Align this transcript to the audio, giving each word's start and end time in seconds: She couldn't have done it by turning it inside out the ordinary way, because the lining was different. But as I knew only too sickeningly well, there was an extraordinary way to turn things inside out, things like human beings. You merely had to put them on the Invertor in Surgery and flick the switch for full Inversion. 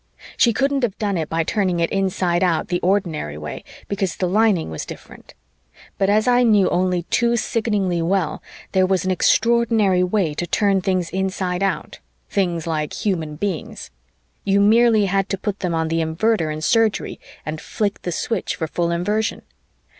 She 0.35 0.51
couldn't 0.51 0.81
have 0.81 0.97
done 0.97 1.15
it 1.15 1.29
by 1.29 1.43
turning 1.43 1.79
it 1.79 1.91
inside 1.91 2.41
out 2.43 2.69
the 2.69 2.79
ordinary 2.79 3.37
way, 3.37 3.63
because 3.87 4.15
the 4.15 4.27
lining 4.27 4.71
was 4.71 4.83
different. 4.83 5.35
But 5.99 6.09
as 6.09 6.27
I 6.27 6.41
knew 6.41 6.67
only 6.71 7.03
too 7.11 7.37
sickeningly 7.37 8.01
well, 8.01 8.41
there 8.71 8.87
was 8.87 9.05
an 9.05 9.11
extraordinary 9.11 10.03
way 10.03 10.33
to 10.33 10.47
turn 10.47 10.81
things 10.81 11.11
inside 11.11 11.61
out, 11.61 11.99
things 12.31 12.65
like 12.65 13.05
human 13.05 13.35
beings. 13.35 13.91
You 14.43 14.59
merely 14.59 15.05
had 15.05 15.29
to 15.29 15.37
put 15.37 15.59
them 15.59 15.75
on 15.75 15.87
the 15.87 16.01
Invertor 16.01 16.51
in 16.51 16.61
Surgery 16.61 17.19
and 17.45 17.61
flick 17.61 18.01
the 18.01 18.11
switch 18.11 18.55
for 18.55 18.65
full 18.65 18.89
Inversion. 18.89 19.43